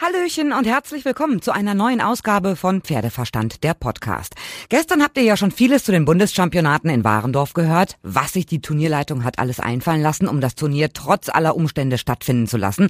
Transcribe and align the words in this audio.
Hallöchen 0.00 0.52
und 0.52 0.64
herzlich 0.64 1.04
willkommen 1.04 1.42
zu 1.42 1.50
einer 1.50 1.74
neuen 1.74 2.00
Ausgabe 2.00 2.54
von 2.54 2.82
Pferdeverstand, 2.82 3.64
der 3.64 3.74
Podcast. 3.74 4.36
Gestern 4.68 5.02
habt 5.02 5.16
ihr 5.16 5.24
ja 5.24 5.36
schon 5.36 5.50
vieles 5.50 5.82
zu 5.82 5.90
den 5.90 6.04
Bundeschampionaten 6.04 6.88
in 6.88 7.02
Warendorf 7.02 7.52
gehört, 7.52 7.96
was 8.04 8.34
sich 8.34 8.46
die 8.46 8.60
Turnierleitung 8.60 9.24
hat 9.24 9.40
alles 9.40 9.58
einfallen 9.58 10.00
lassen, 10.00 10.28
um 10.28 10.40
das 10.40 10.54
Turnier 10.54 10.92
trotz 10.92 11.28
aller 11.28 11.56
Umstände 11.56 11.98
stattfinden 11.98 12.46
zu 12.46 12.58
lassen. 12.58 12.86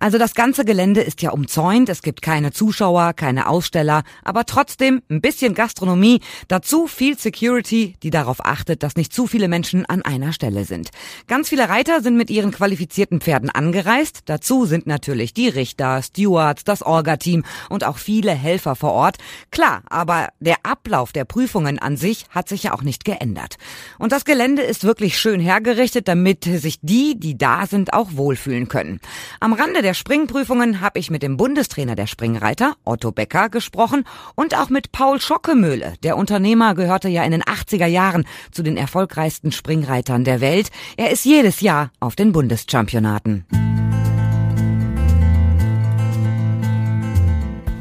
Also 0.00 0.18
das 0.18 0.34
ganze 0.34 0.66
Gelände 0.66 1.00
ist 1.00 1.22
ja 1.22 1.30
umzäunt, 1.30 1.88
es 1.88 2.02
gibt 2.02 2.20
keine 2.20 2.52
Zuschauer, 2.52 3.14
keine 3.14 3.48
Aussteller, 3.48 4.02
aber 4.22 4.44
trotzdem 4.44 5.00
ein 5.08 5.22
bisschen 5.22 5.54
Gastronomie, 5.54 6.20
dazu 6.48 6.86
viel 6.86 7.18
Security, 7.18 7.96
die 8.02 8.10
darauf 8.10 8.44
achtet, 8.44 8.82
dass 8.82 8.96
nicht 8.96 9.14
zu 9.14 9.26
viele 9.26 9.48
Menschen 9.48 9.86
an 9.86 10.02
einer 10.02 10.34
Stelle 10.34 10.66
sind. 10.66 10.90
Ganz 11.26 11.48
viele 11.48 11.70
Reiter 11.70 12.02
sind 12.02 12.18
mit 12.18 12.28
ihren 12.28 12.50
qualifizierten 12.50 13.22
Pferden 13.22 13.48
angereist, 13.48 14.24
dazu 14.26 14.66
sind 14.66 14.86
natürlich 14.86 15.32
die 15.32 15.48
Richter, 15.48 16.02
Stewards, 16.02 16.49
Chefarzt, 16.50 16.68
das 16.68 16.82
Orga-Team 16.82 17.44
und 17.68 17.84
auch 17.84 17.98
viele 17.98 18.32
Helfer 18.32 18.74
vor 18.76 18.92
Ort. 18.92 19.16
Klar, 19.50 19.82
aber 19.88 20.28
der 20.40 20.56
Ablauf 20.62 21.12
der 21.12 21.24
Prüfungen 21.24 21.78
an 21.78 21.96
sich 21.96 22.24
hat 22.30 22.48
sich 22.48 22.64
ja 22.64 22.72
auch 22.74 22.82
nicht 22.82 23.04
geändert. 23.04 23.56
Und 23.98 24.12
das 24.12 24.24
Gelände 24.24 24.62
ist 24.62 24.84
wirklich 24.84 25.18
schön 25.18 25.40
hergerichtet, 25.40 26.08
damit 26.08 26.44
sich 26.44 26.78
die, 26.82 27.18
die 27.18 27.38
da 27.38 27.66
sind, 27.66 27.92
auch 27.92 28.08
wohlfühlen 28.12 28.68
können. 28.68 29.00
Am 29.40 29.52
Rande 29.52 29.82
der 29.82 29.94
Springprüfungen 29.94 30.80
habe 30.80 30.98
ich 30.98 31.10
mit 31.10 31.22
dem 31.22 31.36
Bundestrainer 31.36 31.94
der 31.94 32.06
Springreiter, 32.06 32.74
Otto 32.84 33.12
Becker, 33.12 33.48
gesprochen 33.48 34.04
und 34.34 34.56
auch 34.56 34.70
mit 34.70 34.92
Paul 34.92 35.20
Schockemöhle. 35.20 35.94
Der 36.02 36.16
Unternehmer 36.16 36.74
gehörte 36.74 37.08
ja 37.08 37.24
in 37.24 37.32
den 37.32 37.42
80er 37.42 37.86
Jahren 37.86 38.26
zu 38.50 38.62
den 38.62 38.76
erfolgreichsten 38.76 39.52
Springreitern 39.52 40.24
der 40.24 40.40
Welt. 40.40 40.70
Er 40.96 41.10
ist 41.10 41.24
jedes 41.24 41.60
Jahr 41.60 41.90
auf 42.00 42.16
den 42.16 42.32
Bundeschampionaten. 42.32 43.69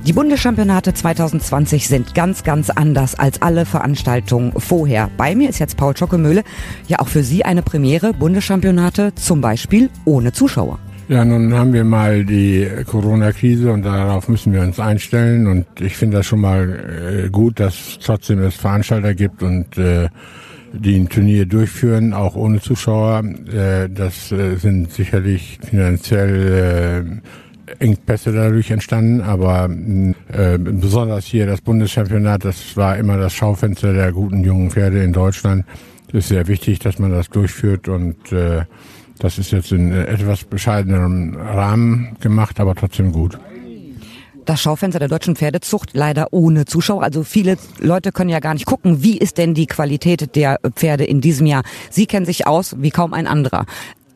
Die 0.05 0.13
Bundeschampionate 0.13 0.94
2020 0.94 1.88
sind 1.88 2.16
ganz, 2.16 2.44
ganz 2.44 2.69
anders 2.69 3.16
als 3.16 3.42
alle 3.42 3.66
Veranstaltungen 3.66 4.53
vorher. 4.58 5.09
Bei 5.17 5.36
mir 5.36 5.50
ist 5.50 5.59
jetzt 5.59 5.75
Paul 5.75 5.95
Schockemöhle. 5.95 6.44
Ja, 6.88 7.00
auch 7.00 7.09
für 7.09 7.22
Sie 7.22 7.44
eine 7.44 7.61
Premiere. 7.61 8.14
Bundeschampionate 8.14 9.14
zum 9.16 9.41
Beispiel 9.41 9.89
ohne 10.06 10.31
Zuschauer. 10.31 10.80
Ja, 11.09 11.25
nun 11.25 11.53
haben 11.53 11.73
wir 11.73 11.83
mal 11.83 12.23
die 12.23 12.67
Corona-Krise 12.86 13.72
und 13.72 13.83
darauf 13.83 14.30
müssen 14.30 14.53
wir 14.53 14.61
uns 14.61 14.80
einstellen. 14.80 15.47
Und 15.47 15.66
ich 15.81 15.97
finde 15.97 16.17
das 16.17 16.28
schon 16.28 16.41
mal 16.41 17.25
äh, 17.25 17.30
gut, 17.30 17.59
dass 17.59 18.00
trotzdem 18.02 18.39
es 18.39 18.56
Veranstalter 18.56 19.13
gibt 19.13 19.44
und 19.44 19.78
äh, 19.78 20.08
die 20.72 20.97
ein 20.97 21.09
Turnier 21.09 21.45
durchführen, 21.45 22.13
auch 22.13 22.36
ohne 22.36 22.61
Zuschauer. 22.61 23.23
Äh, 23.52 23.89
das 23.89 24.30
sind 24.30 24.94
sicherlich 24.94 25.59
finanziell 25.61 27.22
Engpässe 27.80 28.31
dadurch 28.31 28.72
entstanden, 28.72 29.22
aber 29.22 29.70
äh, 30.31 30.58
besonders 30.58 31.25
hier 31.25 31.45
das 31.45 31.62
Bundeschampionat, 31.62 32.45
das 32.45 32.75
war 32.75 32.98
immer 32.98 33.17
das 33.17 33.34
Schaufenster 33.34 33.94
der 33.94 34.12
guten 34.12 34.44
jungen 34.44 34.72
Pferde 34.72 35.03
in 35.03 35.14
Deutschland. 35.14 35.66
Es 36.09 36.14
ist 36.16 36.28
sehr 36.30 36.47
wichtig, 36.47 36.80
dass 36.80 37.00
man 37.00 37.12
das 37.12 37.30
durchführt 37.30 37.88
und 37.88 38.31
äh, 38.31 38.66
das 39.20 39.38
ist 39.38 39.52
jetzt 39.52 39.72
in 39.72 39.92
etwas 39.92 40.45
bescheidenerem 40.45 41.36
Rahmen 41.36 42.16
gemacht, 42.22 42.59
aber 42.59 42.73
trotzdem 42.75 43.12
gut 43.12 43.38
das 44.50 44.62
Schaufenster 44.62 44.97
der 44.97 45.09
deutschen 45.09 45.36
Pferdezucht 45.36 45.92
leider 45.94 46.30
ohne 46.31 46.66
Zuschauer. 46.66 47.03
Also 47.03 47.23
viele 47.23 47.58
Leute 47.78 48.12
können 48.12 48.31
ja 48.31 48.40
gar 48.40 48.56
nicht 48.56 48.66
gucken, 48.66 49.03
wie 49.03 49.16
ist 49.16 49.38
denn 49.38 49.53
die 49.53 49.67
Qualität 49.67 50.36
der 50.36 50.59
Pferde 50.73 51.06
in 51.06 51.22
diesem 51.22 51.45
Jahr. 51.45 51.62
Sie 51.92 52.08
kennen 52.08 52.25
sich 52.25 52.47
aus 52.47 52.75
wie 52.80 52.90
kaum 52.90 53.14
ein 53.14 53.28
anderer. 53.28 53.67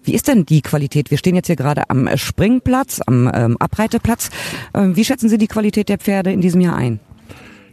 Wie 0.04 0.14
ist 0.14 0.28
denn 0.28 0.46
die 0.46 0.62
Qualität? 0.62 1.12
Wir 1.12 1.18
stehen 1.18 1.36
jetzt 1.36 1.48
hier 1.48 1.56
gerade 1.56 1.90
am 1.90 2.10
Springplatz, 2.16 3.02
am 3.06 3.32
ähm, 3.34 3.58
Abreiteplatz. 3.58 4.30
Ähm, 4.74 4.96
wie 4.96 5.06
schätzen 5.06 5.30
Sie 5.30 5.38
die 5.38 5.48
Qualität 5.48 5.90
der 5.90 5.98
Pferde 5.98 6.32
in 6.32 6.42
diesem 6.42 6.62
Jahr 6.62 6.76
ein? 6.76 7.00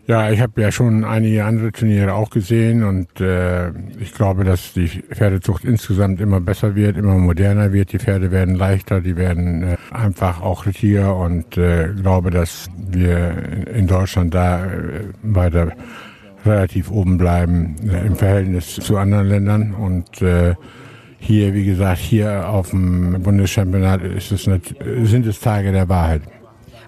Ja, 0.07 0.31
ich 0.31 0.41
habe 0.41 0.61
ja 0.61 0.73
schon 0.73 1.05
einige 1.05 1.45
andere 1.45 1.71
Turniere 1.71 2.15
auch 2.15 2.31
gesehen 2.31 2.83
und 2.83 3.21
äh, 3.21 3.71
ich 4.01 4.13
glaube, 4.13 4.43
dass 4.43 4.73
die 4.73 4.89
Pferdezucht 4.89 5.65
insgesamt 5.65 6.21
immer 6.21 6.41
besser 6.41 6.75
wird, 6.75 6.97
immer 6.97 7.17
moderner 7.17 7.73
wird. 7.73 7.93
Die 7.93 8.01
Pferde 8.01 8.33
werden 8.33 8.57
leichter, 8.57 9.01
die 9.01 9.17
werden 9.17 9.63
äh, 9.63 9.77
einfach 9.93 10.41
auch 10.41 10.67
richtiger 10.67 11.17
und 11.17 11.57
äh, 11.57 11.91
glaube, 11.95 12.31
dass 12.31 12.69
wir 12.77 13.69
in 13.73 13.87
Deutschland 13.87 14.35
da 14.35 14.65
äh, 14.65 15.05
weiter 15.23 15.73
relativ 16.45 16.91
oben 16.91 17.19
bleiben 17.19 17.77
äh, 17.89 18.05
im 18.05 18.17
Verhältnis 18.17 18.75
zu 18.75 18.97
anderen 18.97 19.29
Ländern 19.29 19.75
und 19.75 20.23
äh, 20.23 20.55
hier, 21.21 21.55
wie 21.55 21.65
gesagt, 21.65 21.99
hier 21.99 22.49
auf 22.49 22.71
dem 22.71 23.23
Bundeschampionat 23.23 24.03
ist 24.03 24.33
es 24.33 24.47
nicht, 24.47 24.75
sind 25.05 25.27
es 25.27 25.39
Tage 25.39 25.71
der 25.71 25.89
Wahrheit. 25.89 26.23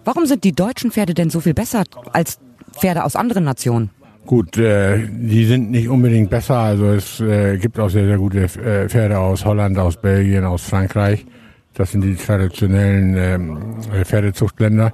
Warum 0.05 0.27
sind 0.27 0.43
die 0.43 0.53
deutschen 0.53 0.91
Pferde 0.91 1.15
denn 1.15 1.31
so 1.31 1.41
viel 1.41 1.55
besser 1.55 1.85
als 2.13 2.39
Pferde 2.73 3.05
aus 3.05 3.15
anderen 3.15 3.45
Nationen? 3.45 3.91
Gut, 4.27 4.57
äh, 4.57 5.07
die 5.09 5.45
sind 5.45 5.71
nicht 5.71 5.89
unbedingt 5.89 6.31
besser. 6.31 6.57
Also 6.57 6.87
es 6.87 7.21
äh, 7.21 7.59
gibt 7.59 7.79
auch 7.79 7.89
sehr, 7.89 8.07
sehr 8.07 8.19
gute 8.19 8.45
äh, 8.45 8.89
Pferde 8.89 9.19
aus 9.19 9.45
Holland, 9.45 9.79
aus 9.79 9.97
Belgien, 9.97 10.45
aus 10.45 10.63
Frankreich. 10.63 11.27
Das 11.75 11.93
sind 11.93 12.03
die 12.03 12.15
traditionellen 12.17 13.17
äh, 13.17 14.05
Pferdezuchtländer. 14.05 14.93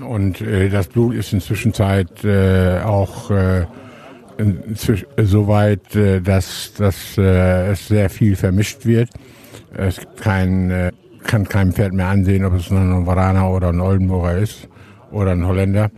Und 0.00 0.40
äh, 0.40 0.68
das 0.68 0.88
Blut 0.88 1.14
ist 1.14 1.32
inzwischen 1.32 1.74
Zeit 1.74 2.24
äh, 2.24 2.80
auch 2.80 3.30
äh, 3.30 3.66
soweit, 5.16 5.94
äh, 5.94 6.20
dass, 6.20 6.74
dass 6.74 7.18
äh, 7.18 7.72
es 7.72 7.88
sehr 7.88 8.10
viel 8.10 8.36
vermischt 8.36 8.86
wird. 8.86 9.10
Es 9.74 9.98
gibt 9.98 10.20
kein, 10.20 10.70
äh, 10.70 10.92
kann 11.24 11.48
kein 11.48 11.72
Pferd 11.72 11.92
mehr 11.92 12.08
ansehen, 12.08 12.44
ob 12.44 12.54
es 12.54 12.70
ein 12.70 13.06
Varaner 13.06 13.50
oder 13.50 13.68
ein 13.68 13.80
Oldenburger 13.80 14.38
ist 14.38 14.68
oder 15.10 15.32
ein 15.32 15.46
Holländer. 15.46 15.90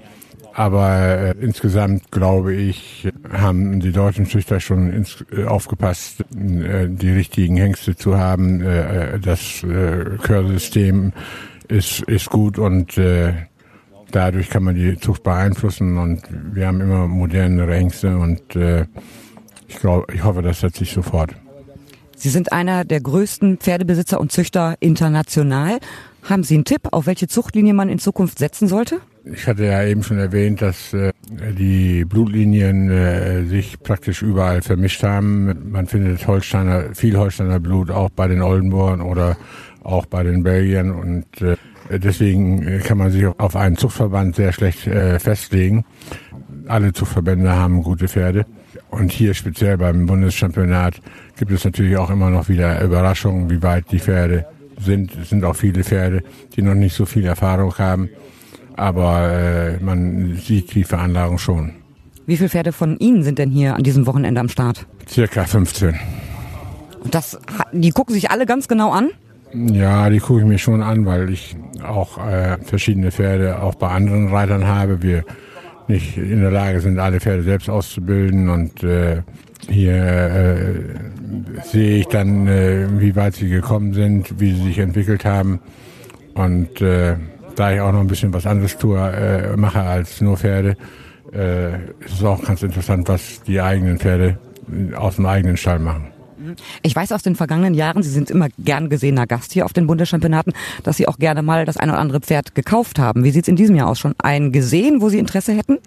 Aber 0.54 0.98
äh, 0.98 1.34
insgesamt 1.40 2.10
glaube 2.10 2.54
ich, 2.54 3.08
haben 3.32 3.80
die 3.80 3.92
deutschen 3.92 4.26
Züchter 4.26 4.60
schon 4.60 4.92
ins, 4.92 5.24
äh, 5.34 5.44
aufgepasst, 5.44 6.20
äh, 6.36 6.88
die 6.88 7.10
richtigen 7.10 7.56
Hengste 7.56 7.96
zu 7.96 8.18
haben. 8.18 8.60
Äh, 8.60 9.18
das 9.18 9.64
äh, 9.64 10.18
Körsystem 10.22 11.12
ist, 11.68 12.02
ist 12.02 12.28
gut 12.28 12.58
und 12.58 12.98
äh, 12.98 13.32
dadurch 14.14 14.50
kann 14.50 14.62
man 14.62 14.74
die 14.74 14.96
Zucht 14.98 15.22
beeinflussen 15.22 15.98
und 15.98 16.22
wir 16.30 16.66
haben 16.66 16.80
immer 16.80 17.08
modernere 17.08 17.74
Ängste 17.74 18.16
und 18.16 18.54
äh, 18.56 18.86
ich 19.68 19.76
glaube, 19.78 20.12
ich 20.12 20.22
hoffe, 20.22 20.42
das 20.42 20.60
setzt 20.60 20.76
sich 20.76 20.92
sofort. 20.92 21.34
Sie 22.16 22.28
sind 22.28 22.52
einer 22.52 22.84
der 22.84 23.00
größten 23.00 23.58
Pferdebesitzer 23.58 24.20
und 24.20 24.30
Züchter 24.30 24.76
international. 24.78 25.80
Haben 26.22 26.44
Sie 26.44 26.54
einen 26.54 26.64
Tipp, 26.64 26.82
auf 26.92 27.06
welche 27.06 27.26
Zuchtlinie 27.26 27.74
man 27.74 27.88
in 27.88 27.98
Zukunft 27.98 28.38
setzen 28.38 28.68
sollte? 28.68 29.00
Ich 29.24 29.46
hatte 29.48 29.64
ja 29.64 29.82
eben 29.84 30.02
schon 30.02 30.18
erwähnt, 30.18 30.62
dass 30.62 30.92
äh, 30.92 31.12
die 31.58 32.04
Blutlinien 32.04 32.90
äh, 32.90 33.44
sich 33.44 33.80
praktisch 33.80 34.22
überall 34.22 34.62
vermischt 34.62 35.02
haben. 35.02 35.70
Man 35.70 35.86
findet 35.86 36.26
Holsteiner, 36.26 36.94
viel 36.94 37.16
Holsteiner 37.16 37.58
Blut 37.58 37.90
auch 37.90 38.10
bei 38.10 38.28
den 38.28 38.42
Oldenburgern 38.42 39.00
oder 39.00 39.36
auch 39.82 40.06
bei 40.06 40.22
den 40.22 40.42
Belgiern 40.42 40.92
und 40.92 41.24
äh, 41.40 41.56
Deswegen 41.98 42.66
äh, 42.66 42.78
kann 42.78 42.98
man 42.98 43.10
sich 43.10 43.26
auf 43.26 43.56
einen 43.56 43.76
Zuchtverband 43.76 44.36
sehr 44.36 44.52
schlecht 44.52 44.86
äh, 44.86 45.18
festlegen. 45.18 45.84
Alle 46.68 46.92
Zuchtverbände 46.92 47.50
haben 47.50 47.82
gute 47.82 48.08
Pferde. 48.08 48.46
Und 48.90 49.10
hier 49.10 49.34
speziell 49.34 49.78
beim 49.78 50.06
Bundeschampionat 50.06 51.00
gibt 51.36 51.52
es 51.52 51.64
natürlich 51.64 51.96
auch 51.96 52.10
immer 52.10 52.30
noch 52.30 52.48
wieder 52.48 52.82
Überraschungen, 52.82 53.50
wie 53.50 53.62
weit 53.62 53.90
die 53.90 53.98
Pferde 53.98 54.46
sind. 54.78 55.16
Es 55.20 55.30
sind 55.30 55.44
auch 55.44 55.56
viele 55.56 55.84
Pferde, 55.84 56.22
die 56.54 56.62
noch 56.62 56.74
nicht 56.74 56.94
so 56.94 57.06
viel 57.06 57.24
Erfahrung 57.26 57.76
haben. 57.78 58.10
Aber 58.76 59.30
äh, 59.32 59.78
man 59.82 60.36
sieht 60.36 60.74
die 60.74 60.84
Veranlagung 60.84 61.38
schon. 61.38 61.72
Wie 62.26 62.36
viele 62.36 62.48
Pferde 62.48 62.72
von 62.72 62.98
Ihnen 62.98 63.22
sind 63.22 63.38
denn 63.38 63.50
hier 63.50 63.74
an 63.74 63.82
diesem 63.82 64.06
Wochenende 64.06 64.40
am 64.40 64.48
Start? 64.48 64.86
Circa 65.08 65.44
15. 65.44 65.98
Das, 67.10 67.38
die 67.72 67.90
gucken 67.90 68.14
sich 68.14 68.30
alle 68.30 68.46
ganz 68.46 68.68
genau 68.68 68.92
an? 68.92 69.10
Ja, 69.54 70.08
die 70.08 70.18
gucke 70.18 70.40
ich 70.40 70.46
mir 70.46 70.58
schon 70.58 70.82
an, 70.82 71.04
weil 71.04 71.30
ich 71.30 71.56
auch 71.84 72.18
äh, 72.18 72.56
verschiedene 72.64 73.10
Pferde 73.10 73.62
auch 73.62 73.74
bei 73.74 73.88
anderen 73.88 74.28
Reitern 74.28 74.66
habe. 74.66 75.02
Wir 75.02 75.24
nicht 75.88 76.16
in 76.16 76.40
der 76.40 76.50
Lage 76.50 76.80
sind, 76.80 76.98
alle 76.98 77.20
Pferde 77.20 77.42
selbst 77.42 77.68
auszubilden 77.68 78.48
und 78.48 78.82
äh, 78.82 79.22
hier 79.68 79.94
äh, 79.94 80.74
sehe 81.64 82.00
ich 82.00 82.06
dann, 82.06 82.46
äh, 82.46 82.86
wie 82.98 83.14
weit 83.14 83.34
sie 83.34 83.48
gekommen 83.48 83.92
sind, 83.92 84.40
wie 84.40 84.52
sie 84.52 84.62
sich 84.62 84.78
entwickelt 84.78 85.24
haben 85.24 85.60
und 86.34 86.80
äh, 86.80 87.16
da 87.56 87.72
ich 87.72 87.80
auch 87.80 87.92
noch 87.92 88.00
ein 88.00 88.06
bisschen 88.06 88.32
was 88.32 88.46
anderes 88.46 88.78
tue, 88.78 88.98
äh, 88.98 89.56
mache 89.56 89.82
als 89.82 90.20
nur 90.20 90.36
Pferde, 90.36 90.76
äh, 91.32 91.74
ist 92.00 92.14
es 92.14 92.24
auch 92.24 92.42
ganz 92.42 92.62
interessant, 92.62 93.08
was 93.08 93.42
die 93.42 93.60
eigenen 93.60 93.98
Pferde 93.98 94.38
aus 94.96 95.16
dem 95.16 95.26
eigenen 95.26 95.56
Stall 95.56 95.78
machen. 95.78 96.08
Ich 96.82 96.94
weiß 96.94 97.12
aus 97.12 97.22
den 97.22 97.36
vergangenen 97.36 97.74
Jahren, 97.74 98.02
Sie 98.02 98.10
sind 98.10 98.30
immer 98.30 98.48
gern 98.58 98.88
gesehener 98.88 99.26
Gast 99.26 99.52
hier 99.52 99.64
auf 99.64 99.72
den 99.72 99.86
Bundeschampionaten, 99.86 100.52
dass 100.82 100.96
Sie 100.96 101.08
auch 101.08 101.18
gerne 101.18 101.42
mal 101.42 101.64
das 101.64 101.76
ein 101.76 101.90
oder 101.90 101.98
andere 101.98 102.20
Pferd 102.20 102.54
gekauft 102.54 102.98
haben. 102.98 103.24
Wie 103.24 103.30
sieht 103.30 103.44
es 103.44 103.48
in 103.48 103.56
diesem 103.56 103.76
Jahr 103.76 103.88
aus? 103.88 103.98
Schon 103.98 104.14
einen 104.18 104.52
gesehen, 104.52 105.00
wo 105.00 105.08
Sie 105.08 105.18
Interesse 105.18 105.52
hätten? 105.52 105.78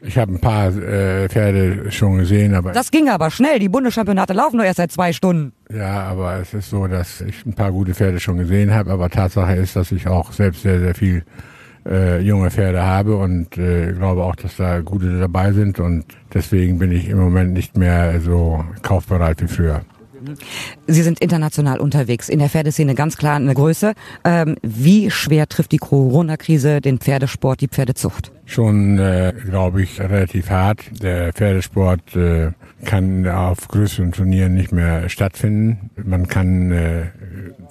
Ich 0.00 0.16
habe 0.16 0.32
ein 0.32 0.40
paar 0.40 0.68
äh, 0.68 1.28
Pferde 1.28 1.90
schon 1.90 2.18
gesehen, 2.18 2.54
aber 2.54 2.70
das 2.72 2.92
ging 2.92 3.08
aber 3.08 3.30
schnell. 3.30 3.58
Die 3.58 3.68
Bundeschampionate 3.68 4.32
laufen 4.32 4.56
nur 4.56 4.64
erst 4.64 4.76
seit 4.76 4.92
zwei 4.92 5.12
Stunden. 5.12 5.52
Ja, 5.74 6.04
aber 6.04 6.36
es 6.36 6.54
ist 6.54 6.70
so, 6.70 6.86
dass 6.86 7.20
ich 7.20 7.44
ein 7.44 7.54
paar 7.54 7.72
gute 7.72 7.94
Pferde 7.94 8.20
schon 8.20 8.38
gesehen 8.38 8.72
habe. 8.72 8.92
Aber 8.92 9.10
Tatsache 9.10 9.54
ist, 9.54 9.74
dass 9.74 9.90
ich 9.90 10.06
auch 10.06 10.32
selbst 10.32 10.62
sehr, 10.62 10.78
sehr 10.78 10.94
viel 10.94 11.24
äh, 11.86 12.20
junge 12.20 12.50
Pferde 12.50 12.82
habe 12.82 13.16
und 13.16 13.56
äh, 13.58 13.92
glaube 13.92 14.24
auch, 14.24 14.36
dass 14.36 14.56
da 14.56 14.80
gute 14.80 15.18
dabei 15.18 15.52
sind 15.52 15.80
und 15.80 16.04
deswegen 16.32 16.78
bin 16.78 16.92
ich 16.92 17.08
im 17.08 17.18
Moment 17.18 17.52
nicht 17.52 17.76
mehr 17.76 18.20
so 18.20 18.64
kaufbereit 18.82 19.40
wie 19.42 19.48
früher. 19.48 19.82
Sie 20.86 21.02
sind 21.02 21.20
international 21.20 21.80
unterwegs, 21.80 22.28
in 22.28 22.38
der 22.38 22.48
Pferdeszene 22.48 22.94
ganz 22.94 23.16
klar 23.16 23.36
eine 23.36 23.54
Größe. 23.54 23.94
Ähm, 24.24 24.56
wie 24.62 25.10
schwer 25.10 25.48
trifft 25.48 25.72
die 25.72 25.78
Corona-Krise 25.78 26.80
den 26.80 26.98
Pferdesport, 26.98 27.60
die 27.60 27.68
Pferdezucht? 27.68 28.32
Schon, 28.46 28.98
äh, 28.98 29.34
glaube 29.44 29.82
ich, 29.82 30.00
relativ 30.00 30.50
hart. 30.50 31.02
Der 31.02 31.32
Pferdesport 31.32 32.16
äh, 32.16 32.52
kann 32.84 33.28
auf 33.28 33.68
größeren 33.68 34.12
Turnieren 34.12 34.54
nicht 34.54 34.72
mehr 34.72 35.08
stattfinden. 35.08 35.90
Man 36.02 36.28
kann 36.28 36.72
äh, 36.72 37.02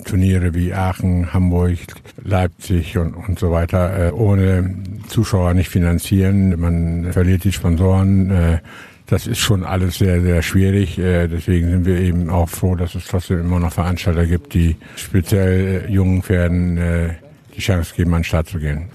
Turniere 0.06 0.54
wie 0.54 0.74
Aachen, 0.74 1.34
Hamburg, 1.34 1.78
Leipzig 2.24 2.98
und, 2.98 3.16
und 3.16 3.40
so 3.40 3.52
weiter 3.52 4.08
äh, 4.08 4.12
ohne 4.12 4.76
Zuschauer 5.08 5.54
nicht 5.54 5.70
finanzieren. 5.70 6.60
Man 6.60 7.12
verliert 7.12 7.44
die 7.44 7.52
Sponsoren. 7.52 8.30
Äh, 8.30 8.60
das 9.08 9.26
ist 9.26 9.40
schon 9.40 9.64
alles 9.64 9.98
sehr, 9.98 10.22
sehr 10.22 10.42
schwierig. 10.42 11.00
Äh, 11.00 11.28
deswegen 11.28 11.70
sind 11.70 11.86
wir 11.86 11.98
eben 12.00 12.30
auch 12.30 12.50
froh, 12.50 12.76
dass 12.76 12.94
es 12.94 13.06
trotzdem 13.06 13.40
immer 13.40 13.60
noch 13.60 13.74
Veranstalter 13.74 14.26
gibt, 14.26 14.54
die 14.54 14.76
speziell 14.96 15.86
äh, 15.88 15.92
jungen 15.92 16.22
Pferden 16.22 16.78
äh, 16.78 17.14
die 17.56 17.62
Chance 17.62 17.94
geben, 17.96 18.14
an 18.14 18.20
den 18.20 18.26
Start 18.26 18.50
zu 18.50 18.60
gehen. 18.60 18.90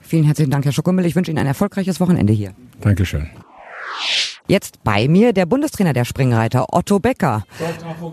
Vielen 0.00 0.24
herzlichen 0.24 0.50
Dank, 0.50 0.64
Herr 0.64 0.72
Schokummel. 0.72 1.06
Ich 1.06 1.14
wünsche 1.14 1.30
Ihnen 1.30 1.38
ein 1.38 1.46
erfolgreiches 1.46 2.00
Wochenende 2.00 2.32
hier. 2.32 2.52
Dankeschön. 2.80 3.28
Jetzt 4.48 4.82
bei 4.82 5.06
mir 5.06 5.32
der 5.32 5.46
Bundestrainer 5.46 5.92
der 5.92 6.04
Springreiter, 6.04 6.74
Otto 6.74 6.98
Becker. 6.98 7.44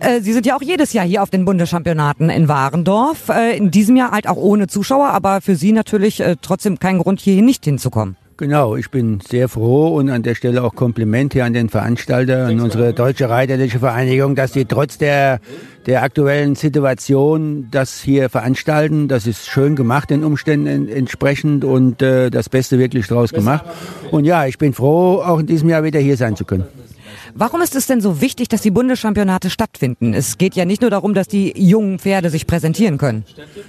Äh, 0.01 0.21
Sie 0.21 0.33
sind 0.33 0.45
ja 0.45 0.55
auch 0.55 0.61
jedes 0.61 0.93
Jahr 0.93 1.05
hier 1.05 1.23
auf 1.23 1.31
den 1.31 1.45
Bundeschampionaten 1.45 2.29
in 2.29 2.47
Warendorf. 2.47 3.29
Äh, 3.29 3.57
in 3.57 3.71
diesem 3.71 3.95
Jahr 3.95 4.11
halt 4.11 4.27
auch 4.27 4.35
ohne 4.35 4.67
Zuschauer, 4.67 5.09
aber 5.09 5.41
für 5.41 5.55
Sie 5.55 5.71
natürlich 5.71 6.19
äh, 6.19 6.35
trotzdem 6.39 6.77
kein 6.77 6.99
Grund, 6.99 7.21
hier 7.21 7.41
nicht 7.41 7.65
hinzukommen. 7.65 8.17
Genau, 8.37 8.75
ich 8.75 8.91
bin 8.91 9.19
sehr 9.27 9.49
froh 9.49 9.95
und 9.95 10.11
an 10.11 10.21
der 10.21 10.35
Stelle 10.35 10.61
auch 10.63 10.75
Kompliment 10.75 11.33
hier 11.33 11.43
an 11.43 11.53
den 11.53 11.69
Veranstalter, 11.69 12.45
an 12.45 12.59
unsere 12.59 12.93
Deutsche 12.93 13.31
Reiterliche 13.31 13.79
Vereinigung, 13.79 14.35
dass 14.35 14.53
sie 14.53 14.65
trotz 14.65 14.99
der, 14.99 15.39
der 15.87 16.03
aktuellen 16.03 16.53
Situation 16.53 17.67
das 17.71 17.99
hier 17.99 18.29
veranstalten. 18.29 19.07
Das 19.07 19.25
ist 19.25 19.47
schön 19.47 19.75
gemacht, 19.75 20.11
den 20.11 20.23
Umständen 20.23 20.87
entsprechend 20.87 21.65
und 21.65 22.03
äh, 22.03 22.29
das 22.29 22.47
Beste 22.47 22.77
wirklich 22.77 23.07
draus 23.07 23.33
gemacht. 23.33 23.65
Und 24.11 24.25
ja, 24.25 24.45
ich 24.45 24.59
bin 24.59 24.71
froh, 24.71 25.19
auch 25.25 25.39
in 25.39 25.47
diesem 25.47 25.69
Jahr 25.69 25.83
wieder 25.83 25.99
hier 25.99 26.15
sein 26.15 26.35
zu 26.35 26.45
können. 26.45 26.65
Warum 27.35 27.61
ist 27.61 27.75
es 27.75 27.87
denn 27.87 28.01
so 28.01 28.21
wichtig, 28.21 28.49
dass 28.49 28.61
die 28.61 28.71
Bundeschampionate 28.71 29.49
stattfinden? 29.49 30.13
Es 30.13 30.37
geht 30.37 30.55
ja 30.55 30.65
nicht 30.65 30.81
nur 30.81 30.91
darum, 30.91 31.13
dass 31.13 31.27
die 31.27 31.53
jungen 31.55 31.99
Pferde 31.99 32.29
sich 32.29 32.47
präsentieren 32.47 32.97
können. 32.97 33.23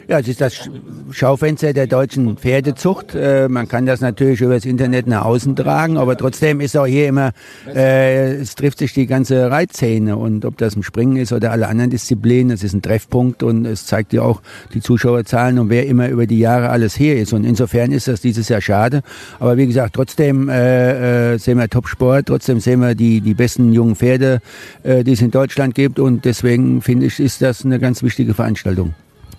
Ja, 0.09 0.19
es 0.19 0.29
ist 0.29 0.41
das 0.41 0.69
Schaufenster 1.11 1.73
der 1.73 1.87
deutschen 1.87 2.37
Pferdezucht. 2.37 3.15
Äh, 3.15 3.49
man 3.49 3.69
kann 3.69 3.87
das 3.87 4.01
natürlich 4.01 4.41
über 4.41 4.55
das 4.55 4.65
Internet 4.65 5.07
nach 5.07 5.25
außen 5.25 5.57
tragen, 5.57 5.97
aber 5.97 6.17
trotzdem 6.17 6.61
ist 6.61 6.77
auch 6.77 6.87
hier 6.87 7.09
immer, 7.09 7.33
äh, 7.75 8.35
es 8.35 8.55
trifft 8.55 8.79
sich 8.79 8.93
die 8.93 9.07
ganze 9.07 9.51
Reitszene 9.51 10.17
und 10.17 10.45
ob 10.45 10.57
das 10.59 10.75
im 10.75 10.83
Springen 10.83 11.17
ist 11.17 11.33
oder 11.33 11.53
alle 11.53 11.69
anderen 11.69 11.91
Disziplinen, 11.91 12.53
es 12.53 12.63
ist 12.63 12.75
ein 12.75 12.83
Treffpunkt 12.83 13.43
und 13.43 13.65
es 13.67 13.87
zeigt 13.87 14.13
ja 14.13 14.23
auch 14.23 14.43
die 14.75 14.81
Zuschauerzahlen 14.81 15.59
und 15.59 15.71
wer 15.71 15.87
immer 15.87 16.09
über 16.09 16.27
die 16.27 16.39
Jahre 16.39 16.71
alles 16.71 16.95
hier 16.95 17.17
ist. 17.17 17.33
Und 17.33 17.45
insofern 17.45 17.93
ist 17.93 18.09
das 18.09 18.21
dieses 18.21 18.49
Jahr 18.49 18.61
schade. 18.61 19.03
Aber 19.39 19.57
wie 19.57 19.67
gesagt, 19.67 19.95
trotzdem 19.95 20.49
äh, 20.49 21.35
äh, 21.35 21.39
sehen 21.39 21.59
wir 21.59 21.69
Topsport, 21.69 22.27
trotzdem 22.27 22.61
sehen 22.61 22.81
wir 22.81 22.95
die, 22.95 23.21
die 23.21 23.35
besten 23.39 23.73
jungen 23.73 23.97
Pferde, 23.97 24.41
äh, 24.83 25.03
die 25.03 25.13
es 25.13 25.23
in 25.23 25.31
Deutschland 25.31 25.75
gibt. 25.75 25.99
Und 25.99 26.27
deswegen 26.27 26.83
finde 26.83 27.07
ich, 27.07 27.19
ist 27.19 27.41
das 27.41 27.65
eine 27.65 27.79
ganz 27.79 28.03
wichtige 28.03 28.35
Veranstaltung. 28.35 28.95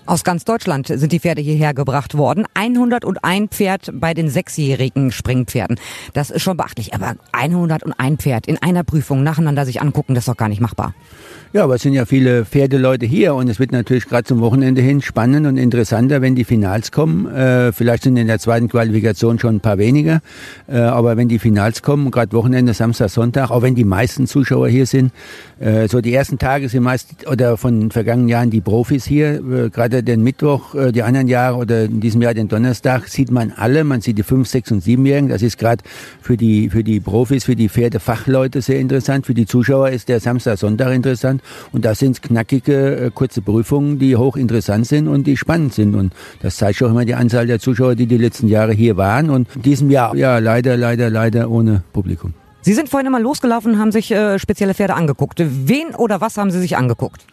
Aus 0.09 0.23
ganz 0.23 0.44
Deutschland 0.44 0.88
sind 0.88 1.11
die 1.11 1.19
Pferde 1.19 1.39
hierher 1.39 1.75
gebracht 1.75 2.17
worden. 2.17 2.47
101 2.56 3.51
Pferd 3.51 3.91
bei 3.94 4.15
den 4.15 4.27
sechsjährigen 4.27 5.11
Springpferden. 5.11 5.79
Das 6.13 6.31
ist 6.31 6.41
schon 6.41 6.57
beachtlich. 6.57 6.95
Aber 6.95 7.13
101 7.31 8.19
Pferd 8.19 8.47
in 8.47 8.57
einer 8.57 8.83
Prüfung 8.83 9.21
nacheinander 9.21 9.67
sich 9.67 9.83
angucken, 9.83 10.15
das 10.15 10.23
ist 10.23 10.27
doch 10.27 10.35
gar 10.35 10.50
nicht 10.50 10.61
machbar. 10.61 10.95
Ja, 11.51 11.63
aber 11.63 11.75
es 11.75 11.81
sind 11.81 11.94
ja 11.94 12.06
viele 12.06 12.45
Pferdeleute 12.45 13.07
hier 13.07 13.33
und 13.33 13.50
es 13.50 13.59
wird 13.59 13.71
natürlich 13.71 14.06
gerade 14.06 14.23
zum 14.23 14.39
Wochenende 14.39 14.81
hin 14.81 15.01
spannend 15.01 15.47
und 15.47 15.57
interessanter, 15.57 16.21
wenn 16.21 16.35
die 16.35 16.44
Finals 16.44 16.91
kommen. 16.91 17.25
Äh, 17.25 17.71
vielleicht 17.71 18.03
sind 18.03 18.17
in 18.17 18.27
der 18.27 18.38
zweiten 18.38 18.69
Qualifikation 18.69 19.39
schon 19.39 19.56
ein 19.56 19.59
paar 19.59 19.79
weniger, 19.79 20.21
äh, 20.67 20.77
aber 20.77 21.17
wenn 21.17 21.27
die 21.27 21.39
Finals 21.39 21.81
kommen, 21.81 22.11
gerade 22.11 22.33
Wochenende, 22.33 22.75
Samstag, 22.75 23.09
Sonntag, 23.09 23.50
auch 23.50 23.63
wenn 23.63 23.73
die 23.73 23.83
meisten 23.83 24.27
Zuschauer 24.27 24.69
hier 24.69 24.85
sind, 24.85 25.11
äh, 25.59 25.88
so 25.88 26.01
die 26.01 26.13
ersten 26.13 26.38
Tage 26.38 26.69
sind 26.69 26.83
meist 26.83 27.27
oder 27.27 27.57
von 27.57 27.89
vergangenen 27.89 28.29
Jahren 28.29 28.51
die 28.51 28.61
Profis 28.61 29.06
hier, 29.06 29.41
äh, 29.44 29.69
gerade 30.00 30.04
den 30.04 30.24
Mittwoch, 30.24 30.75
äh, 30.75 30.92
die 30.92 31.04
anderen 31.04 31.28
Jahre 31.28 31.57
oder 31.57 31.84
in 31.84 32.00
diesem 32.00 32.22
Jahr 32.22 32.34
den 32.34 32.48
Donnerstag 32.48 33.07
sieht 33.07 33.31
man 33.31 33.51
alle, 33.56 33.84
man 33.84 34.01
sieht 34.01 34.18
die 34.18 34.24
fünf, 34.24 34.48
sechs 34.48 34.72
und 34.72 34.81
siebenjährigen. 34.81 35.30
Das 35.30 35.42
ist 35.42 35.57
gerade 35.57 35.84
für 36.22 36.38
die 36.38 36.69
für 36.69 36.84
die 36.84 37.00
Profis, 37.00 37.46
für 37.46 37.56
die 37.56 37.69
Pferdefachleute 37.69 38.62
sehr 38.62 38.80
interessant. 38.80 39.25
Für 39.25 39.34
die 39.34 39.46
Zuschauer 39.46 39.90
ist 39.90 40.10
der 40.10 40.19
Samstag, 40.19 40.57
Sonntag 40.57 40.94
interessant. 40.94 41.42
Und 41.72 41.86
da 41.86 41.96
sind 41.96 42.22
knackige, 42.22 43.07
äh, 43.07 43.12
kurze 43.13 43.42
Prüfungen, 43.42 44.00
die 44.00 44.16
hochinteressant 44.16 44.88
sind 44.88 45.07
und 45.07 45.28
die 45.28 45.38
spannend 45.38 45.74
sind. 45.74 45.96
Und 45.96 46.13
das 46.42 46.57
zeigt 46.57 46.81
auch 46.84 46.90
immer 46.90 47.06
die 47.06 47.16
Anzahl 47.16 47.48
der 47.48 47.60
Zuschauer, 47.60 47.95
die 47.95 48.07
die 48.07 48.18
letzten 48.18 48.48
Jahre 48.48 48.74
hier 48.74 48.98
waren. 48.98 49.30
Und 49.30 49.48
in 49.56 49.62
diesem 49.62 49.92
Jahr, 49.92 50.16
ja, 50.16 50.40
leider, 50.40 50.78
leider, 50.78 51.10
leider 51.10 51.50
ohne 51.50 51.84
Publikum. 51.94 52.34
Sie 52.62 52.74
sind 52.74 52.90
vorhin 52.90 53.07
immer 53.07 53.19
losgelaufen 53.19 53.74
und 53.74 53.80
haben 53.80 53.92
sich 53.92 54.12
äh, 54.12 54.38
spezielle 54.38 54.74
Pferde 54.74 54.94
angeguckt. 54.94 55.40
Wen 55.40 55.95
oder 55.95 56.19
was 56.22 56.38
haben 56.38 56.52
Sie 56.52 56.60
sich 56.60 56.75
angeguckt? 56.75 57.25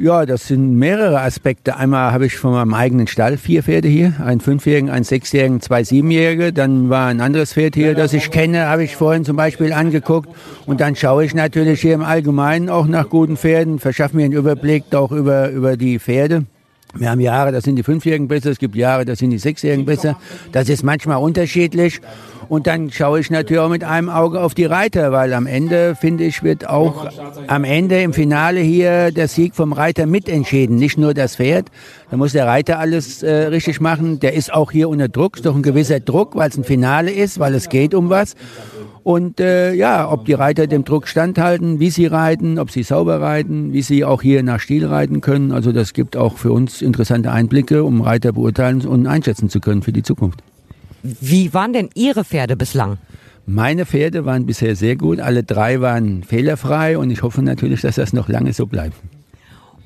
Ja, 0.00 0.26
das 0.26 0.46
sind 0.46 0.78
mehrere 0.78 1.22
Aspekte. 1.22 1.74
Einmal 1.74 2.12
habe 2.12 2.26
ich 2.26 2.36
von 2.36 2.52
meinem 2.52 2.72
eigenen 2.72 3.08
Stall 3.08 3.36
vier 3.36 3.64
Pferde 3.64 3.88
hier, 3.88 4.14
einen 4.24 4.40
Fünfjährigen, 4.40 4.90
einen 4.90 5.02
Sechsjährigen, 5.02 5.60
zwei 5.60 5.82
Siebenjährige. 5.82 6.52
Dann 6.52 6.88
war 6.88 7.08
ein 7.08 7.20
anderes 7.20 7.54
Pferd 7.54 7.74
hier, 7.74 7.94
das 7.94 8.12
ich 8.12 8.30
kenne, 8.30 8.66
habe 8.66 8.84
ich 8.84 8.94
vorhin 8.94 9.24
zum 9.24 9.36
Beispiel 9.36 9.72
angeguckt. 9.72 10.28
Und 10.66 10.80
dann 10.80 10.94
schaue 10.94 11.24
ich 11.24 11.34
natürlich 11.34 11.80
hier 11.80 11.94
im 11.94 12.04
Allgemeinen 12.04 12.68
auch 12.68 12.86
nach 12.86 13.08
guten 13.08 13.36
Pferden, 13.36 13.80
verschaffe 13.80 14.14
mir 14.14 14.26
einen 14.26 14.34
Überblick 14.34 14.94
auch 14.94 15.10
über, 15.10 15.50
über 15.50 15.76
die 15.76 15.98
Pferde. 15.98 16.44
Wir 16.94 17.10
haben 17.10 17.20
Jahre, 17.20 17.50
da 17.50 17.60
sind 17.60 17.74
die 17.74 17.82
Fünfjährigen 17.82 18.28
besser, 18.28 18.50
es 18.50 18.58
gibt 18.58 18.76
Jahre, 18.76 19.04
da 19.04 19.16
sind 19.16 19.30
die 19.30 19.38
Sechsjährigen 19.38 19.84
besser. 19.84 20.16
Das 20.52 20.68
ist 20.68 20.84
manchmal 20.84 21.18
unterschiedlich. 21.18 22.00
Und 22.48 22.66
dann 22.66 22.90
schaue 22.90 23.20
ich 23.20 23.30
natürlich 23.30 23.60
auch 23.60 23.68
mit 23.68 23.84
einem 23.84 24.08
Auge 24.08 24.40
auf 24.40 24.54
die 24.54 24.64
Reiter, 24.64 25.12
weil 25.12 25.34
am 25.34 25.46
Ende, 25.46 25.94
finde 25.94 26.24
ich, 26.24 26.42
wird 26.42 26.66
auch 26.66 27.08
am 27.46 27.64
Ende 27.64 28.00
im 28.00 28.14
Finale 28.14 28.60
hier 28.60 29.12
der 29.12 29.28
Sieg 29.28 29.54
vom 29.54 29.72
Reiter 29.72 30.06
mitentschieden, 30.06 30.76
nicht 30.76 30.96
nur 30.96 31.12
das 31.12 31.36
Pferd. 31.36 31.66
Da 32.10 32.16
muss 32.16 32.32
der 32.32 32.46
Reiter 32.46 32.78
alles 32.78 33.22
äh, 33.22 33.48
richtig 33.48 33.80
machen. 33.80 34.18
Der 34.20 34.32
ist 34.32 34.52
auch 34.52 34.70
hier 34.70 34.88
unter 34.88 35.08
Druck, 35.08 35.36
ist 35.36 35.46
doch 35.46 35.54
ein 35.54 35.62
gewisser 35.62 36.00
Druck, 36.00 36.36
weil 36.36 36.48
es 36.48 36.56
ein 36.56 36.64
Finale 36.64 37.10
ist, 37.10 37.38
weil 37.38 37.54
es 37.54 37.68
geht 37.68 37.94
um 37.94 38.08
was. 38.08 38.34
Und 39.02 39.40
äh, 39.40 39.74
ja, 39.74 40.10
ob 40.10 40.24
die 40.24 40.34
Reiter 40.34 40.66
dem 40.66 40.84
Druck 40.84 41.06
standhalten, 41.08 41.80
wie 41.80 41.90
sie 41.90 42.06
reiten, 42.06 42.58
ob 42.58 42.70
sie 42.70 42.82
sauber 42.82 43.20
reiten, 43.20 43.72
wie 43.72 43.82
sie 43.82 44.04
auch 44.04 44.22
hier 44.22 44.42
nach 44.42 44.60
Stil 44.60 44.86
reiten 44.86 45.20
können. 45.20 45.52
Also 45.52 45.72
das 45.72 45.92
gibt 45.92 46.16
auch 46.16 46.38
für 46.38 46.52
uns 46.52 46.82
interessante 46.82 47.30
Einblicke, 47.30 47.84
um 47.84 48.00
Reiter 48.00 48.32
beurteilen 48.32 48.86
und 48.86 49.06
einschätzen 49.06 49.48
zu 49.50 49.60
können 49.60 49.82
für 49.82 49.92
die 49.92 50.02
Zukunft. 50.02 50.42
Wie 51.20 51.54
waren 51.54 51.72
denn 51.72 51.90
Ihre 51.94 52.24
Pferde 52.24 52.56
bislang? 52.56 52.98
Meine 53.46 53.86
Pferde 53.86 54.26
waren 54.26 54.44
bisher 54.44 54.76
sehr 54.76 54.96
gut. 54.96 55.20
Alle 55.20 55.42
drei 55.42 55.80
waren 55.80 56.22
fehlerfrei 56.22 56.98
und 56.98 57.10
ich 57.10 57.22
hoffe 57.22 57.42
natürlich, 57.42 57.80
dass 57.80 57.94
das 57.94 58.12
noch 58.12 58.28
lange 58.28 58.52
so 58.52 58.66
bleibt. 58.66 58.94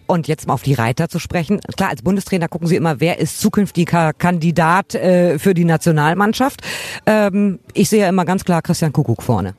Und 0.06 0.26
jetzt 0.26 0.48
mal 0.48 0.54
auf 0.54 0.62
die 0.62 0.74
Reiter 0.74 1.08
zu 1.08 1.18
sprechen. 1.18 1.60
Klar, 1.76 1.90
als 1.90 2.02
Bundestrainer 2.02 2.48
gucken 2.48 2.66
Sie 2.66 2.76
immer, 2.76 3.00
wer 3.00 3.20
ist 3.20 3.40
zukünftiger 3.40 4.12
Kandidat 4.12 4.94
äh, 4.96 5.38
für 5.38 5.54
die 5.54 5.64
Nationalmannschaft. 5.64 6.60
Ähm, 7.06 7.60
ich 7.72 7.88
sehe 7.88 8.00
ja 8.00 8.08
immer 8.08 8.24
ganz 8.24 8.44
klar 8.44 8.62
Christian 8.62 8.92
Kuckuck 8.92 9.22
vorne. 9.22 9.54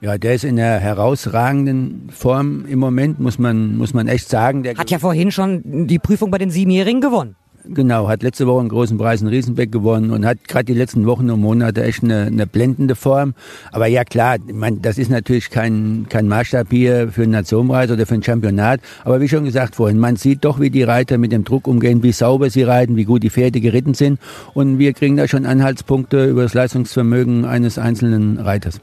Ja, 0.00 0.18
der 0.18 0.34
ist 0.34 0.44
in 0.44 0.58
einer 0.58 0.78
herausragenden 0.78 2.10
Form 2.10 2.66
im 2.66 2.78
Moment, 2.78 3.18
muss 3.18 3.38
man, 3.38 3.76
muss 3.76 3.94
man 3.94 4.06
echt 4.08 4.28
sagen. 4.28 4.62
Der 4.62 4.76
Hat 4.76 4.90
ja 4.90 4.98
vorhin 4.98 5.32
schon 5.32 5.86
die 5.86 5.98
Prüfung 5.98 6.30
bei 6.30 6.38
den 6.38 6.50
Siebenjährigen 6.50 7.00
gewonnen. 7.00 7.36
Genau, 7.64 8.08
hat 8.08 8.22
letzte 8.22 8.46
Woche 8.46 8.60
einen 8.60 8.68
großen 8.68 8.96
Preis 8.96 9.20
in 9.20 9.26
Riesenbeck 9.26 9.70
gewonnen 9.70 10.10
und 10.10 10.24
hat 10.24 10.46
gerade 10.48 10.64
die 10.64 10.74
letzten 10.74 11.06
Wochen 11.06 11.28
und 11.28 11.40
Monate 11.40 11.82
echt 11.82 12.02
eine, 12.02 12.26
eine 12.26 12.46
blendende 12.46 12.94
Form. 12.94 13.34
Aber 13.72 13.86
ja 13.86 14.04
klar, 14.04 14.36
man, 14.50 14.80
das 14.80 14.96
ist 14.96 15.10
natürlich 15.10 15.50
kein, 15.50 16.06
kein 16.08 16.28
Maßstab 16.28 16.68
hier 16.70 17.08
für 17.12 17.24
einen 17.24 17.32
Nationenpreis 17.32 17.90
oder 17.90 18.06
für 18.06 18.14
ein 18.14 18.22
Championat. 18.22 18.80
Aber 19.04 19.20
wie 19.20 19.28
schon 19.28 19.44
gesagt 19.44 19.76
vorhin, 19.76 19.98
man 19.98 20.16
sieht 20.16 20.44
doch, 20.44 20.60
wie 20.60 20.70
die 20.70 20.82
Reiter 20.82 21.18
mit 21.18 21.32
dem 21.32 21.44
Druck 21.44 21.66
umgehen, 21.66 22.02
wie 22.02 22.12
sauber 22.12 22.48
sie 22.48 22.62
reiten, 22.62 22.96
wie 22.96 23.04
gut 23.04 23.22
die 23.22 23.30
Pferde 23.30 23.60
geritten 23.60 23.94
sind. 23.94 24.18
Und 24.54 24.78
wir 24.78 24.94
kriegen 24.94 25.16
da 25.16 25.28
schon 25.28 25.44
Anhaltspunkte 25.44 26.26
über 26.26 26.44
das 26.44 26.54
Leistungsvermögen 26.54 27.44
eines 27.44 27.78
einzelnen 27.78 28.38
Reiters. 28.38 28.80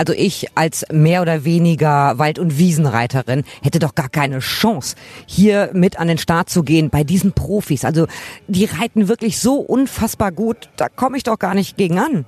Also 0.00 0.14
ich 0.14 0.46
als 0.54 0.86
mehr 0.90 1.20
oder 1.20 1.44
weniger 1.44 2.16
Wald- 2.16 2.38
und 2.38 2.56
Wiesenreiterin 2.56 3.44
hätte 3.62 3.80
doch 3.80 3.94
gar 3.94 4.08
keine 4.08 4.38
Chance, 4.38 4.96
hier 5.26 5.68
mit 5.74 5.98
an 5.98 6.08
den 6.08 6.16
Start 6.16 6.48
zu 6.48 6.62
gehen 6.62 6.88
bei 6.88 7.04
diesen 7.04 7.32
Profis. 7.32 7.84
Also 7.84 8.06
die 8.48 8.64
reiten 8.64 9.08
wirklich 9.08 9.38
so 9.38 9.56
unfassbar 9.56 10.32
gut, 10.32 10.70
da 10.76 10.88
komme 10.88 11.18
ich 11.18 11.24
doch 11.24 11.38
gar 11.38 11.54
nicht 11.54 11.76
gegen 11.76 11.98
an. 11.98 12.24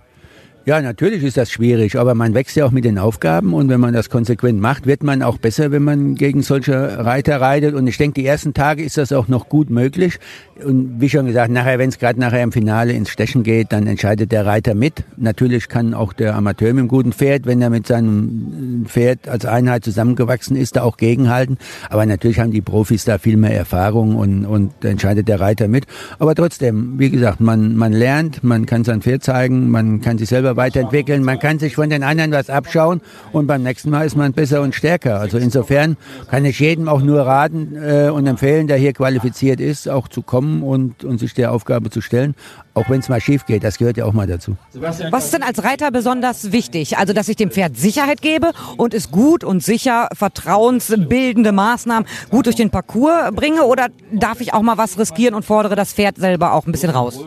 Ja, 0.64 0.80
natürlich 0.80 1.24
ist 1.24 1.36
das 1.36 1.50
schwierig, 1.50 1.98
aber 1.98 2.14
man 2.14 2.34
wächst 2.34 2.54
ja 2.54 2.64
auch 2.64 2.70
mit 2.70 2.84
den 2.84 2.96
Aufgaben 2.96 3.52
und 3.52 3.68
wenn 3.68 3.80
man 3.80 3.92
das 3.92 4.10
konsequent 4.10 4.60
macht, 4.60 4.86
wird 4.86 5.02
man 5.02 5.20
auch 5.20 5.38
besser, 5.38 5.72
wenn 5.72 5.82
man 5.82 6.14
gegen 6.14 6.42
solche 6.42 7.04
Reiter 7.04 7.40
reitet. 7.40 7.74
Und 7.74 7.88
ich 7.88 7.98
denke, 7.98 8.20
die 8.20 8.26
ersten 8.26 8.54
Tage 8.54 8.84
ist 8.84 8.96
das 8.96 9.12
auch 9.12 9.26
noch 9.26 9.48
gut 9.48 9.70
möglich. 9.70 10.20
Und 10.64 11.00
wie 11.00 11.08
schon 11.08 11.26
gesagt, 11.26 11.50
nachher, 11.50 11.80
wenn 11.80 11.88
es 11.88 11.98
gerade 11.98 12.20
nachher 12.20 12.44
im 12.44 12.52
Finale 12.52 12.92
ins 12.92 13.10
Stechen 13.10 13.42
geht, 13.42 13.72
dann 13.72 13.88
entscheidet 13.88 14.30
der 14.30 14.46
Reiter 14.46 14.76
mit. 14.76 15.02
Natürlich 15.16 15.68
kann 15.68 15.94
auch 15.94 16.12
der 16.12 16.36
Amateur 16.36 16.68
mit 16.68 16.78
einem 16.78 16.88
guten 16.88 17.12
Pferd, 17.12 17.44
wenn 17.46 17.60
er 17.60 17.70
mit 17.70 17.88
seinem 17.88 18.84
Pferd 18.86 19.28
als 19.28 19.44
Einheit 19.44 19.82
zusammengewachsen 19.82 20.54
ist, 20.54 20.76
da 20.76 20.84
auch 20.84 20.96
gegenhalten. 20.96 21.58
Aber 21.90 22.06
natürlich 22.06 22.38
haben 22.38 22.52
die 22.52 22.60
Profis 22.60 23.04
da 23.04 23.18
viel 23.18 23.36
mehr 23.36 23.56
Erfahrung 23.56 24.14
und, 24.14 24.46
und 24.46 24.84
entscheidet 24.84 25.26
der 25.26 25.40
Reiter 25.40 25.66
mit. 25.66 25.86
Aber 26.20 26.36
trotzdem, 26.36 27.00
wie 27.00 27.10
gesagt, 27.10 27.40
man, 27.40 27.74
man 27.74 27.92
lernt, 27.92 28.44
man 28.44 28.64
kann 28.64 28.84
sein 28.84 29.02
Pferd 29.02 29.24
zeigen, 29.24 29.68
man 29.68 30.00
kann 30.00 30.18
sich 30.18 30.28
selber 30.28 30.51
weiterentwickeln, 30.56 31.22
man 31.22 31.38
kann 31.38 31.58
sich 31.58 31.74
von 31.74 31.90
den 31.90 32.02
anderen 32.02 32.32
was 32.32 32.50
abschauen 32.50 33.00
und 33.32 33.46
beim 33.46 33.62
nächsten 33.62 33.90
Mal 33.90 34.06
ist 34.06 34.16
man 34.16 34.32
besser 34.32 34.62
und 34.62 34.74
stärker. 34.74 35.20
Also 35.20 35.38
insofern 35.38 35.96
kann 36.30 36.44
ich 36.44 36.58
jedem 36.60 36.88
auch 36.88 37.02
nur 37.02 37.20
raten 37.22 37.76
äh, 37.76 38.10
und 38.10 38.26
empfehlen, 38.26 38.66
der 38.66 38.76
hier 38.76 38.92
qualifiziert 38.92 39.60
ist, 39.60 39.88
auch 39.88 40.08
zu 40.08 40.22
kommen 40.22 40.62
und, 40.62 41.04
und 41.04 41.18
sich 41.18 41.34
der 41.34 41.52
Aufgabe 41.52 41.90
zu 41.90 42.00
stellen. 42.00 42.34
Auch 42.74 42.88
wenn 42.88 43.00
es 43.00 43.08
mal 43.08 43.20
schief 43.20 43.44
geht, 43.44 43.64
das 43.64 43.76
gehört 43.76 43.98
ja 43.98 44.06
auch 44.06 44.14
mal 44.14 44.26
dazu. 44.26 44.56
Was 44.72 45.00
ist 45.00 45.34
denn 45.34 45.42
als 45.42 45.62
Reiter 45.62 45.90
besonders 45.90 46.52
wichtig? 46.52 46.96
Also, 46.96 47.12
dass 47.12 47.28
ich 47.28 47.36
dem 47.36 47.50
Pferd 47.50 47.76
Sicherheit 47.76 48.22
gebe 48.22 48.52
und 48.78 48.94
es 48.94 49.10
gut 49.10 49.44
und 49.44 49.62
sicher 49.62 50.08
vertrauensbildende 50.14 51.52
Maßnahmen 51.52 52.08
gut 52.30 52.46
durch 52.46 52.56
den 52.56 52.70
Parcours 52.70 53.30
bringe? 53.34 53.64
Oder 53.64 53.88
darf 54.10 54.40
ich 54.40 54.54
auch 54.54 54.62
mal 54.62 54.78
was 54.78 54.98
riskieren 54.98 55.34
und 55.34 55.44
fordere 55.44 55.76
das 55.76 55.92
Pferd 55.92 56.16
selber 56.16 56.54
auch 56.54 56.66
ein 56.66 56.72
bisschen 56.72 56.90
raus? 56.90 57.20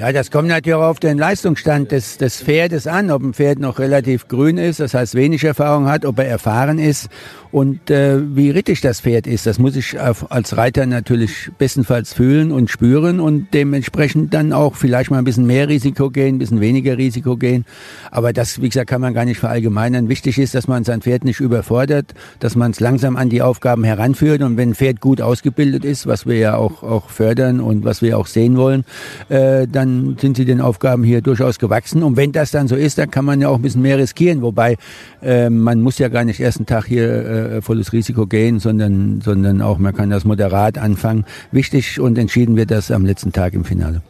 Ja, 0.00 0.12
das 0.12 0.30
kommt 0.30 0.48
natürlich 0.48 0.76
auch 0.76 0.88
auf 0.88 0.98
den 0.98 1.18
Leistungsstand 1.18 1.92
des, 1.92 2.16
des 2.16 2.42
Pferdes 2.42 2.86
an, 2.86 3.10
ob 3.10 3.20
ein 3.22 3.34
Pferd 3.34 3.58
noch 3.58 3.78
relativ 3.78 4.28
grün 4.28 4.56
ist, 4.56 4.80
das 4.80 4.94
heißt 4.94 5.14
wenig 5.14 5.44
Erfahrung 5.44 5.90
hat, 5.90 6.06
ob 6.06 6.18
er 6.18 6.24
erfahren 6.24 6.78
ist 6.78 7.10
und 7.52 7.90
äh, 7.90 8.18
wie 8.36 8.50
rittig 8.50 8.80
das 8.80 9.00
Pferd 9.00 9.26
ist. 9.26 9.46
Das 9.46 9.58
muss 9.58 9.76
ich 9.76 9.98
als 10.00 10.56
Reiter 10.56 10.86
natürlich 10.86 11.50
bestenfalls 11.58 12.12
fühlen 12.12 12.52
und 12.52 12.70
spüren 12.70 13.20
und 13.20 13.48
dementsprechend 13.52 14.32
dann 14.34 14.52
auch 14.52 14.76
vielleicht 14.76 15.10
mal 15.10 15.18
ein 15.18 15.24
bisschen 15.24 15.46
mehr 15.46 15.68
Risiko 15.68 16.10
gehen, 16.10 16.36
ein 16.36 16.38
bisschen 16.38 16.60
weniger 16.60 16.96
Risiko 16.96 17.36
gehen. 17.36 17.64
Aber 18.10 18.32
das, 18.32 18.62
wie 18.62 18.68
gesagt, 18.68 18.88
kann 18.88 19.00
man 19.00 19.14
gar 19.14 19.24
nicht 19.24 19.38
verallgemeinern. 19.38 20.08
Wichtig 20.08 20.38
ist, 20.38 20.54
dass 20.54 20.68
man 20.68 20.84
sein 20.84 21.02
Pferd 21.02 21.24
nicht 21.24 21.40
überfordert, 21.40 22.14
dass 22.38 22.54
man 22.54 22.70
es 22.70 22.80
langsam 22.80 23.16
an 23.16 23.30
die 23.30 23.42
Aufgaben 23.42 23.84
heranführt 23.84 24.42
und 24.42 24.56
wenn 24.56 24.70
ein 24.70 24.74
Pferd 24.74 25.00
gut 25.00 25.20
ausgebildet 25.20 25.84
ist, 25.84 26.06
was 26.06 26.26
wir 26.26 26.36
ja 26.36 26.56
auch, 26.56 26.82
auch 26.82 27.10
fördern 27.10 27.60
und 27.60 27.84
was 27.84 28.02
wir 28.02 28.18
auch 28.18 28.26
sehen 28.26 28.56
wollen, 28.56 28.84
äh, 29.28 29.66
dann 29.66 30.16
sind 30.20 30.36
sie 30.36 30.44
den 30.44 30.60
Aufgaben 30.60 31.02
hier 31.02 31.20
durchaus 31.20 31.58
gewachsen. 31.58 32.02
Und 32.02 32.16
wenn 32.16 32.32
das 32.32 32.50
dann 32.52 32.68
so 32.68 32.76
ist, 32.76 32.98
dann 32.98 33.10
kann 33.10 33.24
man 33.24 33.40
ja 33.40 33.48
auch 33.48 33.56
ein 33.56 33.62
bisschen 33.62 33.82
mehr 33.82 33.98
riskieren. 33.98 34.42
Wobei 34.42 34.76
äh, 35.22 35.50
man 35.50 35.80
muss 35.80 35.98
ja 35.98 36.08
gar 36.08 36.24
nicht 36.24 36.40
ersten 36.40 36.66
Tag 36.66 36.86
hier 36.86 37.08
äh, 37.08 37.39
volles 37.62 37.92
Risiko 37.92 38.26
gehen, 38.26 38.58
sondern, 38.58 39.20
sondern 39.20 39.62
auch 39.62 39.78
man 39.78 39.94
kann 39.94 40.10
das 40.10 40.24
moderat 40.24 40.78
anfangen. 40.78 41.24
Wichtig 41.52 42.00
und 42.00 42.18
entschieden 42.18 42.56
wird 42.56 42.70
das 42.70 42.90
am 42.90 43.04
letzten 43.04 43.32
Tag 43.32 43.54
im 43.54 43.64
Finale. 43.64 44.02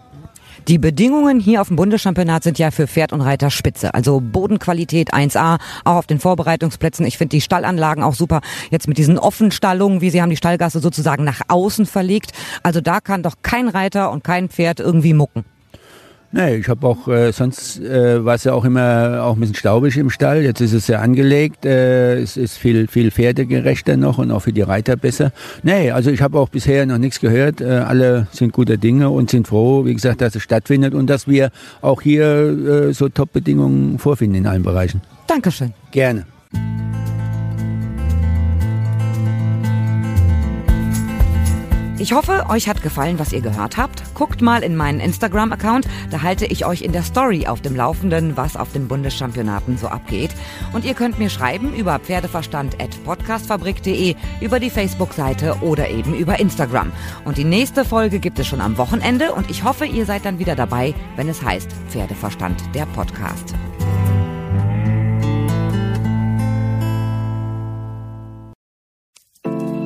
Die 0.69 0.79
Bedingungen 0.79 1.41
hier 1.41 1.63
auf 1.63 1.69
dem 1.69 1.77
Bundeschampionat 1.77 2.45
sind 2.45 2.59
ja 2.59 2.71
für 2.71 2.87
Pferd 2.87 3.13
und 3.13 3.23
Reiter 3.23 3.51
spitze. 3.51 3.95
Also 3.95 4.21
Bodenqualität 4.21 5.15
1A, 5.15 5.59
auch 5.85 5.97
auf 5.97 6.07
den 6.07 6.21
Vorbereitungsplätzen. 6.21 7.07
Ich 7.07 7.19
finde 7.19 7.31
die 7.31 7.41
Stallanlagen 7.41 8.05
auch 8.05 8.15
super. 8.15 8.41
Jetzt 8.71 8.87
mit 8.87 8.99
diesen 8.99 9.19
Offenstallungen, 9.19 10.01
wie 10.01 10.11
sie 10.11 10.21
haben 10.21 10.31
die 10.31 10.37
Stallgasse 10.37 10.81
sozusagen 10.81 11.25
nach 11.25 11.41
außen 11.49 11.87
verlegt. 11.87 12.33
Also 12.63 12.81
da 12.81 13.01
kann 13.01 13.23
doch 13.23 13.37
kein 13.43 13.69
Reiter 13.69 14.11
und 14.13 14.23
kein 14.23 14.49
Pferd 14.49 14.81
irgendwie 14.81 15.15
mucken. 15.15 15.45
Nee, 16.33 16.57
ich 16.57 16.69
habe 16.69 16.87
auch, 16.87 17.09
äh, 17.09 17.33
sonst 17.33 17.81
äh, 17.81 18.25
war 18.25 18.37
es 18.37 18.45
ja 18.45 18.53
auch 18.53 18.65
immer 18.65 19.21
auch 19.25 19.35
ein 19.35 19.41
bisschen 19.41 19.57
staubig 19.57 19.97
im 19.97 20.11
Stall. 20.11 20.43
Jetzt 20.43 20.61
ist 20.61 20.73
es 20.73 20.87
ja 20.87 21.01
angelegt. 21.01 21.65
Äh, 21.65 22.21
es 22.21 22.37
ist 22.37 22.57
viel, 22.57 22.87
viel 22.87 23.11
pferdegerechter 23.11 23.97
noch 23.97 24.19
und 24.19 24.31
auch 24.31 24.41
für 24.41 24.53
die 24.53 24.63
Reiter 24.63 24.97
besser. 24.97 25.33
Nee, 25.65 25.91
also 25.91 26.11
ich 26.11 26.23
habe 26.23 26.39
auch 26.39 26.49
bisher 26.49 26.87
noch 26.87 26.99
nichts 26.99 27.19
gehört. 27.19 27.61
Äh, 27.61 27.65
alle 27.65 28.29
sind 28.31 28.53
guter 28.53 28.77
Dinge 28.77 29.11
und 29.11 29.31
sind 29.31 29.49
froh, 29.49 29.85
wie 29.85 29.95
gesagt, 29.95 30.21
dass 30.21 30.37
es 30.37 30.43
stattfindet 30.43 30.95
und 30.95 31.09
dass 31.09 31.27
wir 31.27 31.51
auch 31.81 32.01
hier 32.01 32.89
äh, 32.89 32.93
so 32.93 33.09
Top-Bedingungen 33.09 33.99
vorfinden 33.99 34.37
in 34.37 34.47
allen 34.47 34.63
Bereichen. 34.63 35.03
Dankeschön. 35.27 35.75
Gerne. 35.91 36.27
Ich 42.01 42.13
hoffe, 42.15 42.47
euch 42.49 42.67
hat 42.67 42.83
gefallen, 42.83 43.19
was 43.19 43.35
ihr 43.35 43.43
gehört 43.43 43.77
habt. 43.77 44.15
Guckt 44.15 44.41
mal 44.41 44.63
in 44.63 44.75
meinen 44.75 45.01
Instagram-Account, 45.01 45.87
da 46.11 46.23
halte 46.23 46.47
ich 46.47 46.65
euch 46.65 46.81
in 46.81 46.93
der 46.93 47.03
Story 47.03 47.47
auf 47.47 47.61
dem 47.61 47.77
Laufenden, 47.77 48.39
was 48.39 48.57
auf 48.57 48.73
den 48.73 48.89
Bundeschampionaten 48.89 49.77
so 49.77 49.89
abgeht. 49.89 50.31
Und 50.73 50.87
ihr 50.87 50.95
könnt 50.95 51.19
mir 51.19 51.29
schreiben 51.29 51.75
über 51.75 51.99
pferdeverstand.podcastfabrik.de, 51.99 54.15
über 54.41 54.61
die 54.61 54.71
Facebook-Seite 54.71 55.59
oder 55.61 55.91
eben 55.91 56.15
über 56.15 56.41
Instagram. 56.41 56.91
Und 57.27 57.37
die 57.37 57.45
nächste 57.45 57.85
Folge 57.85 58.19
gibt 58.19 58.39
es 58.39 58.47
schon 58.47 58.63
am 58.63 58.79
Wochenende 58.79 59.35
und 59.35 59.51
ich 59.51 59.63
hoffe, 59.63 59.85
ihr 59.85 60.07
seid 60.07 60.25
dann 60.25 60.39
wieder 60.39 60.57
dabei, 60.57 60.95
wenn 61.17 61.29
es 61.29 61.43
heißt 61.43 61.69
Pferdeverstand, 61.91 62.63
der 62.75 62.87
Podcast. 62.87 63.55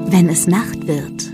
Wenn 0.07 0.29
es 0.29 0.47
Nacht 0.47 0.87
wird, 0.87 1.34